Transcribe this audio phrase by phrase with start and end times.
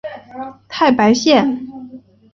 [0.67, 1.45] 太白线